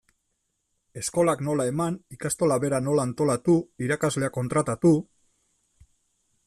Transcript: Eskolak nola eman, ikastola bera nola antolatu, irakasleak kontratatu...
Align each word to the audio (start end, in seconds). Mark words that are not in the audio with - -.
Eskolak 1.01 1.43
nola 1.47 1.67
eman, 1.71 1.99
ikastola 2.17 2.57
bera 2.65 2.79
nola 2.87 3.05
antolatu, 3.09 3.57
irakasleak 3.89 4.35
kontratatu... 4.41 4.95